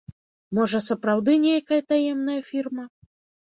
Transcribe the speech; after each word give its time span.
Можа 0.59 0.79
сапраўды 0.85 1.35
нейкая 1.43 1.79
таемная 1.93 2.39
фірма? 2.49 2.89